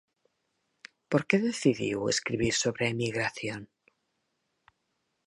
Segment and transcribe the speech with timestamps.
[1.11, 3.61] Por que decidiu escribir sobre a emigración?